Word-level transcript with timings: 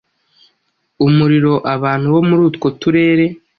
umuriro 1.05 1.53
abantu 1.75 2.05
bo 2.13 2.21
muri 2.27 2.41
utwo 2.49 2.67
turere 2.79 3.25